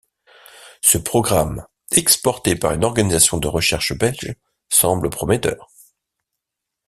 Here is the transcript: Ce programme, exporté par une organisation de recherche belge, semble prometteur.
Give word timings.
Ce 0.81 0.97
programme, 0.97 1.63
exporté 1.91 2.55
par 2.55 2.71
une 2.73 2.83
organisation 2.83 3.37
de 3.37 3.47
recherche 3.47 3.95
belge, 3.95 4.33
semble 4.67 5.11
prometteur. 5.11 5.69